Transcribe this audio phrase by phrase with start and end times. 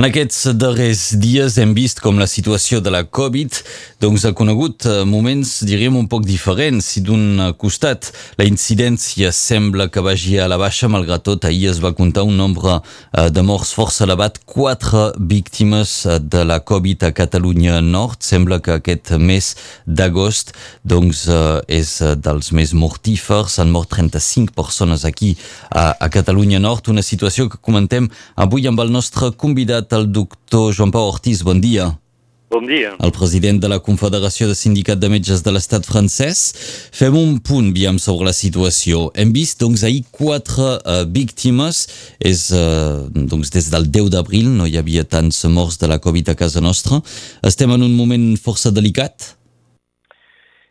[0.00, 3.52] En aquests darrers dies hem vist com la situació de la Covid
[4.00, 6.86] doncs, ha conegut eh, moments, diríem, un poc diferents.
[6.94, 8.08] Si d'un costat
[8.40, 12.38] la incidència sembla que vagi a la baixa, malgrat tot, ahir es va comptar un
[12.40, 18.22] nombre eh, de morts força elevat, quatre víctimes eh, de la Covid a Catalunya Nord.
[18.24, 19.50] Sembla que aquest mes
[19.84, 21.26] d'agost doncs,
[21.68, 21.92] és
[22.24, 23.58] dels més mortífers.
[23.60, 25.34] Han mort 35 persones aquí
[25.68, 28.08] a, Catalunya Nord, una situació que comentem
[28.40, 31.42] avui amb el nostre convidat convidat el doctor Joan Pau Ortiz.
[31.42, 31.98] Bon dia.
[32.50, 32.96] Bon dia.
[32.98, 36.90] El president de la Confederació de Sindicat de Metges de l'Estat francès.
[36.92, 39.10] Fem un punt, viam, sobre la situació.
[39.14, 41.86] Hem vist, doncs, ahir quatre uh, víctimes.
[42.18, 46.30] És, uh, doncs, des del 10 d'abril no hi havia tants morts de la Covid
[46.30, 47.00] a casa nostra.
[47.46, 49.36] Estem en un moment força delicat?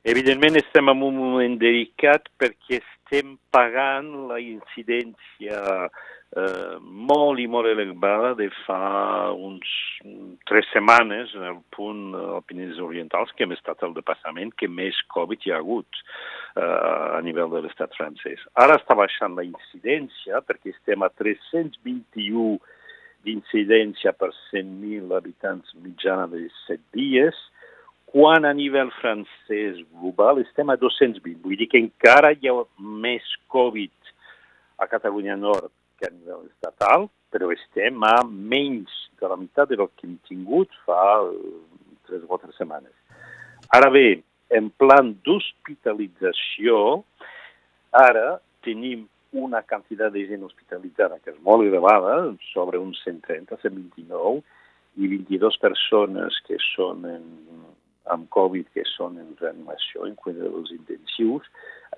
[0.04, 5.90] Evidentment estem en un moment delicat perquè estem pagant la incidència
[6.38, 9.70] eh, molt i molt elevada de fa uns
[10.50, 14.98] tres setmanes en el punt al Pinells Orientals que hem estat el departament que més
[15.13, 16.02] Covid hi ha hagut
[16.55, 18.44] eh, a nivell de l'estat francès.
[18.54, 22.60] Ara està baixant la incidència perquè estem a 321
[23.26, 27.36] d'incidència per 100.000 habitants mitjana de 7 dies,
[28.10, 31.36] quan a nivell francès global estem a 220.
[31.43, 33.91] Vull dir que encara hi ha més Covid
[34.80, 39.86] a Catalunya Nord que a nivell estatal, però estem a menys de la meitat del
[39.94, 41.54] que hem tingut fa eh,
[42.08, 42.96] tres o quatre setmanes.
[43.76, 44.22] Ara bé,
[44.55, 47.04] en plan d'hospitalització,
[47.94, 49.05] ara tenim
[49.38, 54.40] una quantitat de gent hospitalitzada que és molt elevada, sobre uns 130, 129,
[54.98, 57.27] i 22 persones que són en,
[58.13, 61.48] amb Covid que són en reanimació, en cuidadors intensius.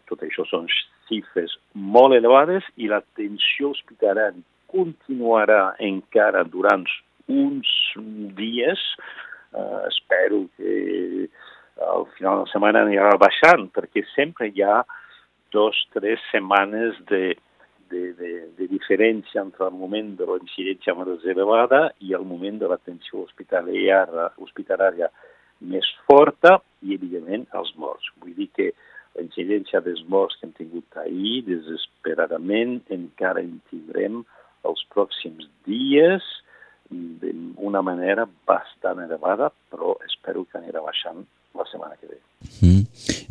[0.10, 0.68] Tot això són
[1.10, 4.34] xifres molt elevades i la tensió hospitalària
[4.72, 6.86] continuarà encara durant
[7.28, 7.70] uns
[8.38, 8.80] dies.
[9.52, 11.28] Uh, espero que
[11.84, 14.82] al final de la setmana anirà baixant, perquè sempre hi ha
[15.52, 17.36] dos, tres setmanes de,
[17.92, 22.62] de, de, de diferència entre el moment de la incidència més elevada i el moment
[22.62, 24.06] de l'atenció hospitalària,
[24.40, 25.12] hospitalària
[25.62, 28.10] més forta i, evidentment, els morts.
[28.22, 28.72] Vull dir que
[29.16, 34.22] la incidència dels morts que hem tingut ahir, desesperadament, encara en tindrem
[34.68, 36.26] els pròxims dies
[36.92, 41.24] d'una manera bastant elevada, però espero que anirà baixant
[41.56, 42.20] la setmana que ve.
[42.62, 42.82] Mm.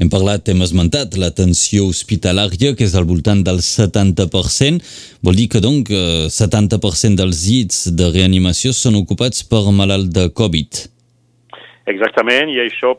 [0.01, 4.81] Hem parlat, hem esmentat l'atenció hospitalària, que és al voltant del 70%.
[5.25, 10.87] Vol dir que, donc, 70% dels llits de reanimació són ocupats per malalt de Covid.
[11.91, 12.93] Exactament, i això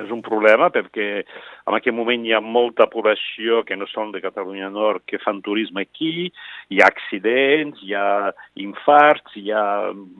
[0.00, 4.22] és un problema perquè en aquest moment hi ha molta població que no són de
[4.22, 6.28] Catalunya Nord que fan turisme aquí,
[6.70, 9.64] hi ha accidents, hi ha infarts, hi ha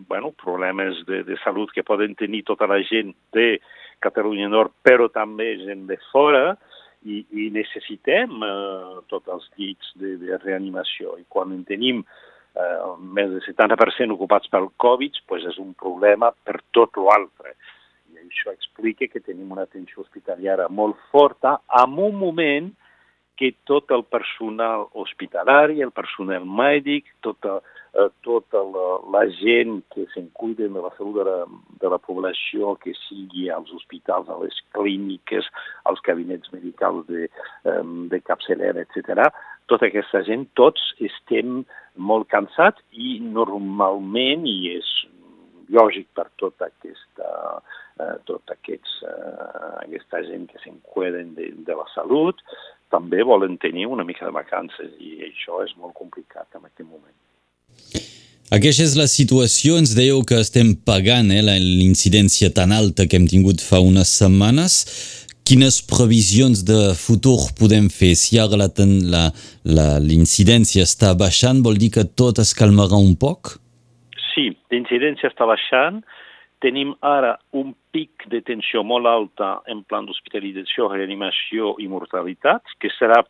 [0.09, 3.60] bueno, problemes de, de salut que poden tenir tota la gent de
[4.03, 6.56] Catalunya Nord, però també gent de fora,
[7.06, 11.15] i, i necessitem eh, tots els llits de, de reanimació.
[11.20, 16.32] I quan en tenim eh, més del 70% ocupats pel Covid, pues és un problema
[16.34, 17.54] per tot l'altre
[18.26, 22.75] això explica que tenim una atenció hospitalària molt forta en un moment
[23.37, 27.59] que tot el personal hospitalari, el personal mèdic, tota,
[27.92, 31.36] eh, tota la, la gent que se'n cuida de la salut de la,
[31.82, 35.50] de la població, que sigui als hospitals, a les clíniques,
[35.84, 37.28] als gabinets medicals de,
[38.10, 39.28] de capçalera, etc.
[39.69, 41.60] Tota aquesta gent, tots estem
[41.97, 44.97] molt cansats i normalment, i és
[45.76, 47.60] lògic per tota aquesta,
[48.01, 52.41] eh, tot aquests, eh, aquesta gent que s'encueden de, de la salut,
[52.95, 57.17] també volen tenir una mica de vacances i això és molt complicat en aquest moment.
[58.55, 63.27] Aquesta és la situació, ens dèieu que estem pagant eh, l'incidència tan alta que hem
[63.27, 64.84] tingut fa unes setmanes.
[65.47, 68.15] Quines previsions de futur podem fer?
[68.19, 68.69] Si ara
[69.67, 73.59] l'incidència està baixant, vol dir que tot es calmarà un poc?
[74.33, 76.03] Sí, l'incidència està baixant.
[76.64, 82.91] Tenim ara un pic de tensió molt alta en plan d'hospitalització, reanimació i mortalitat, que
[82.97, 83.20] serà,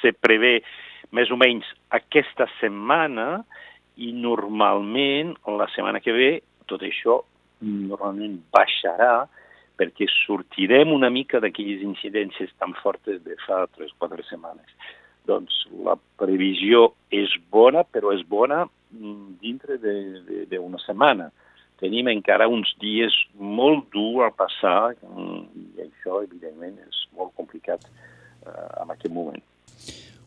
[0.00, 0.58] se prevé
[1.12, 3.42] més o menys aquesta setmana
[3.96, 6.30] i normalment la setmana que ve
[6.70, 7.20] tot això
[7.64, 9.26] normalment baixarà
[9.78, 14.72] perquè sortirem una mica d'aquelles incidències tan fortes de fa 3 o 4 setmanes.
[15.28, 19.76] Doncs la previsió és bona, però és bona Mm, dintre
[20.48, 21.28] d'una setmana.
[21.78, 25.42] Tenim encara uns dies molt durs a passar mm,
[25.78, 29.38] i això, evidentment, és molt complicat eh, en aquest moment.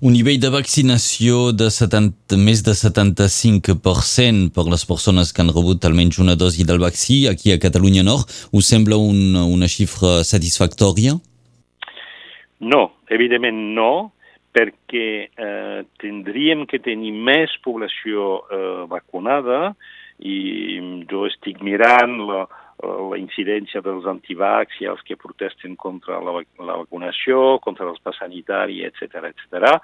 [0.01, 5.83] Un nivell de vaccinació de 70, més de 75% per les persones que han rebut
[5.86, 8.25] almenys una dosi del vaccí aquí a Catalunya Nord.
[8.50, 11.13] Us sembla un, una xifra satisfactòria?
[12.65, 12.81] No,
[13.13, 13.92] evidentment no,
[14.57, 19.75] perquè eh, tindríem que tenir més població eh, vacunada
[20.21, 22.45] i jo estic mirant la,
[22.81, 28.18] la incidència dels antivax i els que protesten contra la, la vacunació, contra els pas
[28.21, 29.75] sanitari, etc etc.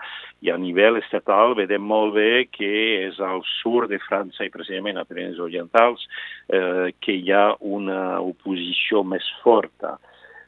[0.45, 2.71] I a nivell estatal vedem molt bé que
[3.07, 6.07] és al sud de França i precisament a Pireneus Orientals
[6.49, 9.97] eh, que hi ha una oposició més forta.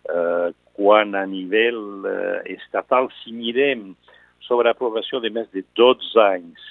[0.09, 0.49] Eh,
[0.79, 3.91] quan a nivell eh, estatal, si mirem
[4.47, 6.69] sobre aprovació de més de 12 anys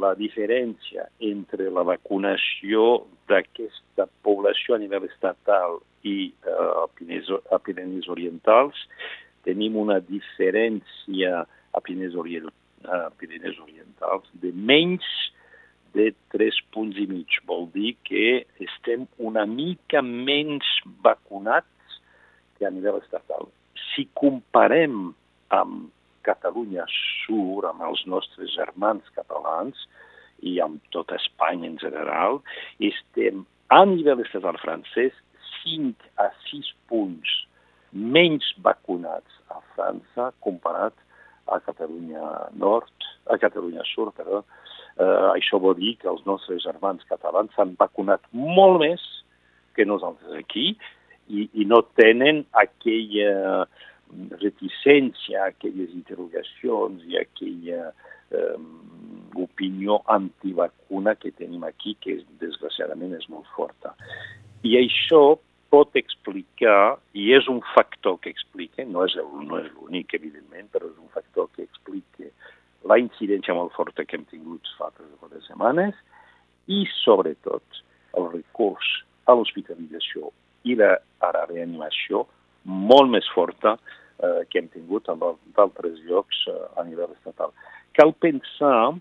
[0.00, 8.78] la diferència entre la vacunació d'aquesta població a nivell estatal i uh, a Pireneus Orientals,
[9.44, 11.44] tenim una diferència
[11.76, 12.48] a Pireneus, Orient,
[12.88, 13.10] a
[13.62, 15.06] Orientals de menys
[15.96, 17.38] de 3 punts i mig.
[17.48, 20.66] Vol dir que estem una mica menys
[21.04, 22.00] vacunats
[22.56, 23.48] que a nivell estatal.
[23.92, 25.12] Si comparem
[25.52, 25.92] amb
[26.26, 29.86] Catalunya Sur, amb els nostres germans catalans
[30.44, 32.42] i amb tota Espanya en general,
[32.90, 35.14] estem a nivell estatal francès
[35.62, 37.32] 5 a 6 punts
[37.96, 40.94] menys vacunats a França comparat
[41.46, 42.92] a Catalunya Nord,
[43.30, 44.42] a Catalunya Sur, perdó.
[44.96, 49.02] Uh, això vol dir que els nostres germans catalans s'han vacunat molt més
[49.76, 50.70] que nosaltres aquí
[51.28, 53.32] i, i no tenen aquella
[53.66, 53.90] uh,
[54.40, 57.90] reticència a aquelles interrogacions i a aquella
[58.30, 58.58] eh,
[59.36, 63.94] opinió antivacuna que tenim aquí, que desgraciadament és molt forta.
[64.64, 65.36] I això
[65.70, 70.88] pot explicar, i és un factor que explica, no és, no és l'únic, evidentment, però
[70.88, 72.30] és un factor que explica
[72.86, 75.98] la incidència molt forta que hem tingut fa tres o quatre setmanes
[76.70, 77.82] i, sobretot,
[78.16, 78.86] el recurs
[79.26, 80.30] a l'hospitalització
[80.66, 82.24] i la, a la reanimació
[82.66, 85.22] molt més forta eh, que hem tingut en
[85.56, 87.54] d'altres llocs eh, a nivell estatal.
[87.96, 88.96] Cal pensar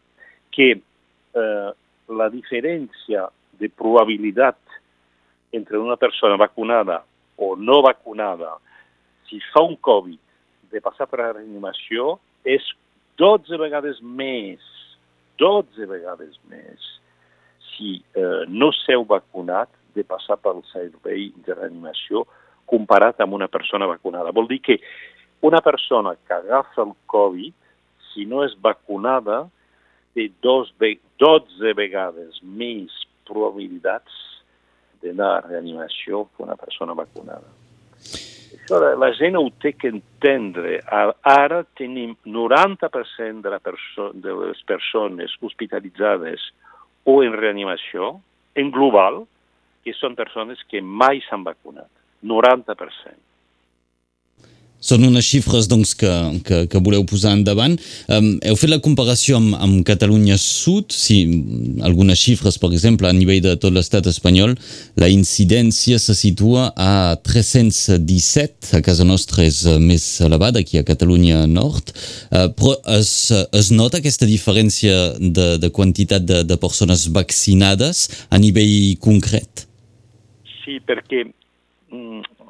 [0.56, 1.72] que eh,
[2.08, 3.28] la diferència
[3.60, 4.60] de probabilitat
[5.56, 7.02] entre una persona vacunada
[7.38, 8.56] o no vacunada,
[9.28, 10.20] si fa un Covid,
[10.72, 12.64] de passar per la reanimació, és
[13.20, 14.64] 12 vegades més,
[15.40, 16.90] 12 vegades més,
[17.72, 22.26] si eh, no seu vacunat de passar pel servei de reanimació
[22.66, 24.34] comparat amb una persona vacunada.
[24.36, 24.80] Vol dir que
[25.46, 27.54] una persona que agafa el Covid,
[28.14, 29.44] si no és vacunada,
[30.16, 30.72] té dos,
[31.20, 32.94] 12 vegades més
[33.28, 34.24] probabilitats
[35.04, 37.52] d'anar a reanimació que una persona vacunada.
[38.56, 40.80] Això la gent ho té que entendre.
[40.90, 46.50] Ara tenim 90% de, la perso de les persones hospitalitzades
[47.06, 48.16] o en reanimació,
[48.56, 49.26] en global,
[49.86, 51.92] que són persones que mai s'han vacunat.
[52.26, 53.22] 90%.
[54.86, 56.12] Són unes xifres doncs, que,
[56.46, 57.74] que, que voleu posar endavant.
[58.12, 61.24] Um, heu fet la comparació amb, amb Catalunya Sud, si
[61.88, 64.54] algunes xifres, per exemple, a nivell de tot l'estat espanyol,
[65.02, 71.48] la incidència se situa a 317, a casa nostra és més elevada, aquí a Catalunya
[71.50, 71.90] Nord,
[72.30, 78.38] uh, però es, es nota aquesta diferència de, de quantitat de, de persones vaccinades a
[78.44, 79.66] nivell concret?
[80.62, 81.24] Sí, perquè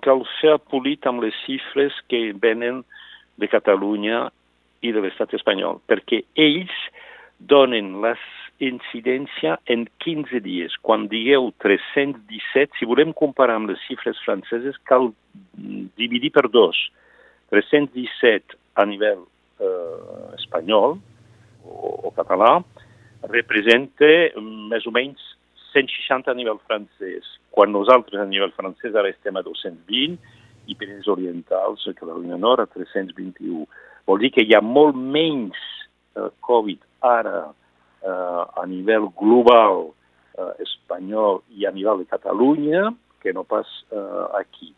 [0.06, 2.84] cal ser polit amb les xifres que venen
[3.42, 4.30] de Catalunya
[4.86, 6.74] i de l'estat espanyol, perquè ells
[7.40, 8.14] donen la
[8.64, 10.76] incidència en 15 dies.
[10.86, 15.12] Quan digueu 317, si volem comparar amb les xifres franceses, cal
[16.00, 16.78] dividir per dos.
[17.52, 19.26] 317 a nivell
[19.60, 20.98] eh, espanyol
[21.66, 22.58] o, o català
[23.30, 24.08] representa
[24.40, 25.35] més o menys
[25.76, 30.16] 160 a nivell francès, quan nosaltres a nivell francès ara estem a 220
[30.72, 33.68] i Pireneus Orientals, a Catalunya Nord, a 321.
[34.08, 35.60] Vol dir que hi ha molt menys
[36.16, 39.92] eh, Covid ara eh, a nivell global
[40.38, 42.90] eh, espanyol i a nivell de Catalunya
[43.22, 44.72] que no pas eh, aquí.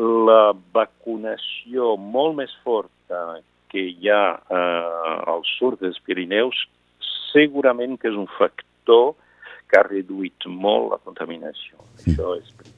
[0.00, 3.38] La vacunació molt més forta
[3.72, 6.66] que hi ha eh, al sud dels Pirineus
[7.32, 9.14] segurament que és un factor
[9.70, 11.82] que ha reduït molt la contaminació.
[11.98, 12.76] Això és veritat.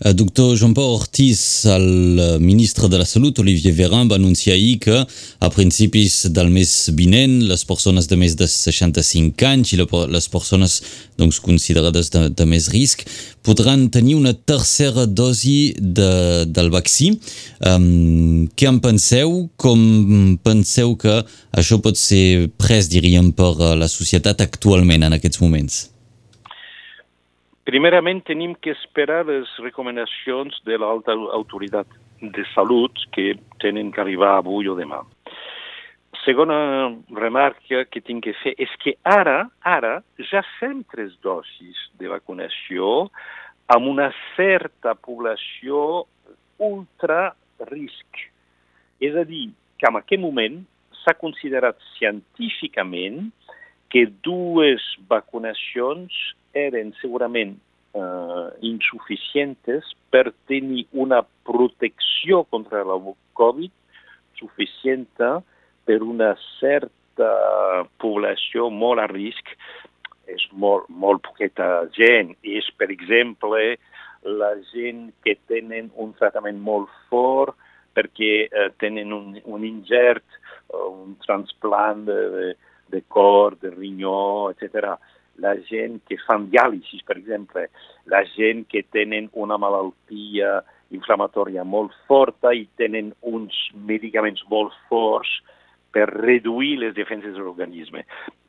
[0.00, 4.56] El eh, doctor Jean-Paul Ortiz, el eh, ministre de la Salut, Olivier Véran, va anunciar
[4.56, 9.78] ahir que a principis del mes vinent les persones de més de 65 anys i
[9.78, 10.80] les persones
[11.16, 13.06] doncs, considerades de, de més risc
[13.46, 17.12] podran tenir una tercera dosi de, del vaccí.
[17.62, 19.48] Um, què en penseu?
[19.56, 21.20] Com penseu que
[21.54, 25.84] això pot ser pres, diríem, per la societat actualment en aquests moments?
[27.64, 31.88] Primerament tenim que esperar les recomanacions de l'alta autoritat
[32.20, 34.98] de salut que tenen que arribar avui o demà.
[36.26, 36.58] Segona
[37.16, 39.94] remarca que tinc que fer és que ara, ara
[40.32, 43.08] ja fem tres dosis de vacunació
[43.72, 46.04] amb una certa població
[46.60, 47.32] ultra
[47.72, 48.28] risc.
[49.00, 49.48] És a dir,
[49.80, 50.60] que en aquest moment
[51.00, 53.30] s'ha considerat científicament
[53.88, 56.12] que dues vacunacions
[56.54, 57.56] eren segurament
[57.94, 62.98] eh, insuficientes per tenir una protecció contra la
[63.34, 63.72] Covid
[64.38, 65.06] suficient
[65.84, 67.30] per una certa
[67.98, 69.54] població molt a risc.
[70.26, 72.32] És molt, molt poqueta gent.
[72.42, 73.76] És, per exemple,
[74.24, 77.58] la gent que tenen un tractament molt fort
[77.94, 80.24] perquè eh, tenen un, un ingert,
[80.74, 82.46] un transplant de, de,
[82.90, 84.96] de cor, de rinyó, etc
[85.42, 87.66] la gent que fan diàlisis, per exemple,
[88.10, 90.60] la gent que tenen una malaltia
[90.94, 95.32] inflamatòria molt forta i tenen uns medicaments molt forts
[95.94, 98.04] per reduir les defenses de l'organisme.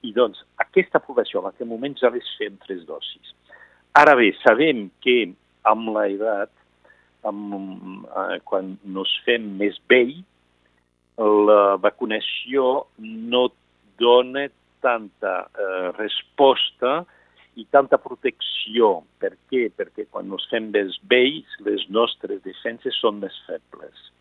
[0.05, 3.33] I doncs, aquesta població en aquest moment ja les fem tres dosis.
[3.95, 5.31] Ara bé, sabem que
[5.65, 6.51] amb l'edat,
[7.25, 10.17] amb, eh, quan nos fem més vell,
[11.17, 13.47] la vacunació no
[14.01, 14.49] dona
[14.85, 17.01] tanta eh, resposta
[17.55, 18.99] i tanta protecció.
[19.21, 19.69] Per què?
[19.73, 24.11] Perquè quan ens fem més vells, les nostres defenses són més febles.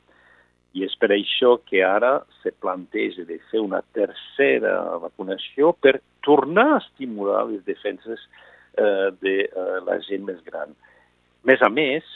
[0.74, 6.66] I és per això que ara se planteja de fer una tercera vacunació per tornar
[6.72, 8.24] a estimular les defenses
[8.78, 10.74] eh, de eh, la gent més gran.
[11.46, 12.06] Més a més,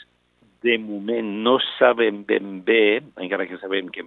[0.65, 4.03] de moment no sabem ben bé, encara que sabem que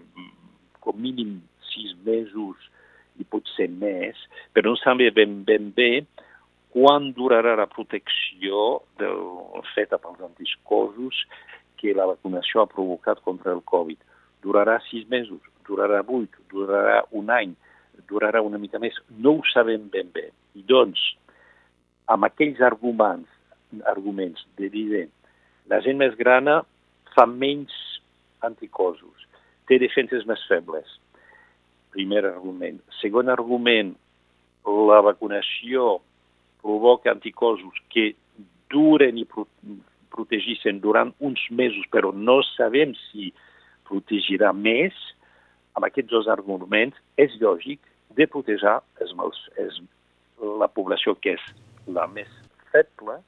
[0.85, 1.39] com mínim
[1.71, 2.72] sis mesos
[3.21, 4.19] i potser més,
[4.52, 5.90] però no sabem ben, ben bé
[6.73, 11.25] quan durarà la protecció del feta pels anticossos
[11.76, 13.99] que la vacunació ha provocat contra el Covid.
[14.42, 17.52] Durarà sis mesos, durarà vuit, durarà un any,
[18.09, 18.97] durarà una mica més.
[19.19, 20.31] No ho sabem ben bé.
[20.57, 21.02] I doncs,
[22.09, 23.28] amb aquells arguments,
[23.92, 24.87] arguments de dir
[25.71, 26.62] la gent més grana
[27.12, 27.73] fa menys
[28.42, 29.28] anticossos,
[29.69, 30.88] té defenses més febles,
[31.95, 32.81] primer argument.
[33.01, 33.95] Segon argument,
[34.67, 36.01] la vacunació
[36.63, 38.13] provoca anticossos que
[38.73, 39.27] duren i
[40.13, 43.33] protegissin durant uns mesos, però no sabem si
[43.89, 44.97] protegirà més.
[45.77, 47.81] Amb aquests dos arguments és lògic
[48.17, 49.15] de protejar els,
[49.57, 49.81] els,
[50.61, 51.47] la població que és
[51.89, 52.29] la més
[52.73, 53.19] feble,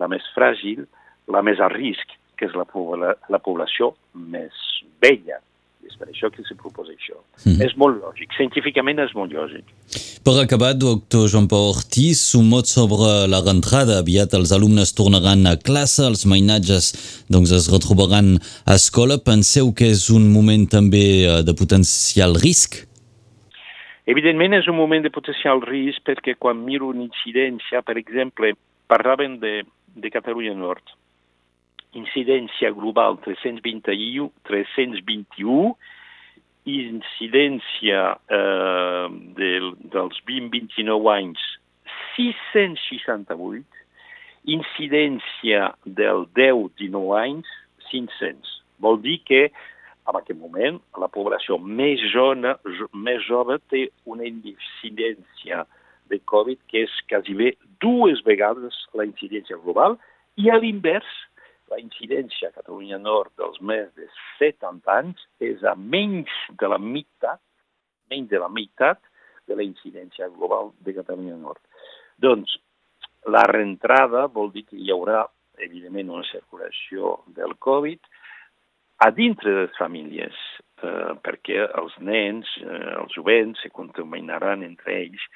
[0.00, 0.84] la més fràgil,
[1.32, 2.66] la més a risc, que és la,
[3.32, 4.54] la població més
[5.02, 5.40] vella.
[5.88, 7.18] És per això que se proposa això.
[7.44, 7.60] Mm.
[7.66, 9.68] És molt lògic, científicament és molt lògic.
[10.24, 14.00] Per acabar, doctor Jean-Paul Ortiz, un mot sobre la rentrada.
[14.00, 16.92] Aviat els alumnes tornaran a classe, els mainatges
[17.28, 19.20] doncs, es retrobaran a escola.
[19.20, 22.82] Penseu que és un moment també eh, de potencial risc?
[24.10, 28.52] Evidentment és un moment de potencial risc perquè quan miro una incidència, per exemple,
[28.88, 29.62] parlaven de,
[29.96, 30.92] de Catalunya Nord,
[31.94, 35.74] incidència global 321, 321
[36.64, 41.42] incidència eh, del, dels 20-29 anys
[42.16, 43.84] 668,
[44.54, 47.52] incidència del 10-19 anys
[47.90, 48.56] 500.
[48.80, 49.42] Vol dir que
[50.04, 52.56] en aquest moment la població més jove,
[52.92, 55.64] més jove té una incidència
[56.12, 59.96] de Covid que és quasi bé dues vegades la incidència global
[60.40, 61.08] i a l'invers
[61.74, 64.06] la incidència a Catalunya Nord dels més de
[64.38, 67.42] 70 anys és a menys de la meitat,
[68.12, 69.00] menys de la meitat
[69.48, 71.60] de la incidència global de Catalunya Nord.
[72.22, 72.54] Doncs
[73.34, 75.24] la reentrada vol dir que hi haurà,
[75.64, 78.06] evidentment, una circulació del Covid
[79.04, 80.38] a dintre de les famílies,
[80.84, 85.26] eh, perquè els nens, eh, els jovents, se contaminaran entre ells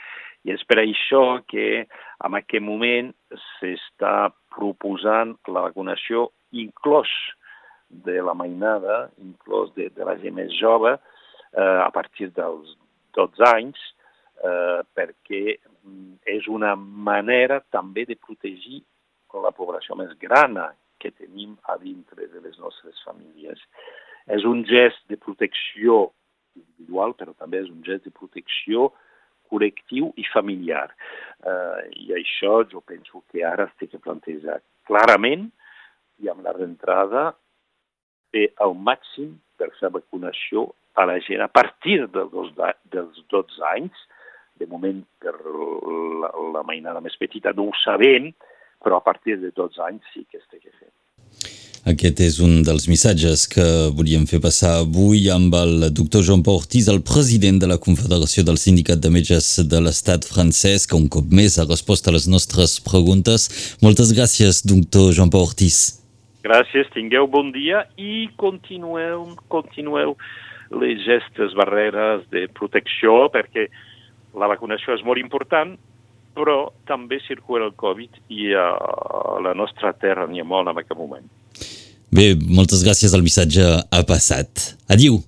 [0.47, 1.85] i és per això que
[2.25, 3.11] en aquest moment
[3.59, 7.11] s'està proposant la vacunació inclòs
[7.89, 12.77] de la mainada, inclòs de, de la gent més jove, eh, a partir dels
[13.17, 13.81] 12 anys,
[14.45, 15.59] eh, perquè
[16.29, 18.83] és una manera també de protegir
[19.43, 23.61] la població més grana, que tenim a dintre de les nostres famílies.
[24.35, 26.09] És un gest de protecció
[26.59, 28.91] individual, però també és un gest de protecció
[29.51, 30.89] col·lectiu i familiar.
[31.39, 35.49] Uh, I això jo penso que ara es té que plantejar clarament
[36.23, 37.31] i amb la reentrada
[38.33, 42.55] fer el màxim per fer vacunació a la gent a partir dels,
[42.93, 44.07] dels 12 anys.
[44.59, 48.33] De moment, per la, la mainada més petita no ho sabem,
[48.83, 50.91] però a partir de 12 anys sí que es té que fer.
[51.87, 56.59] Aquest és un dels missatges que volíem fer passar avui amb el doctor Joan Pau
[56.59, 61.07] Ortiz, el president de la Confederació del Sindicat de Metges de l'Estat francès, que un
[61.09, 63.47] cop més ha respost a les nostres preguntes.
[63.81, 66.03] Moltes gràcies, doctor Joan Pau Ortiz.
[66.43, 70.17] Gràcies, tingueu bon dia i continueu, continueu
[70.83, 73.69] les gestes barreres de protecció perquè
[74.35, 75.77] la vacunació és molt important,
[76.35, 78.71] però també circula el Covid i a
[79.47, 81.38] la nostra terra n'hi ha molt en aquest moment.
[82.11, 84.73] Bé, moltes gràcies, el missatge ha passat.
[84.89, 85.21] Adiu.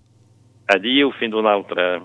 [0.73, 2.01] Adiu, fins una altra.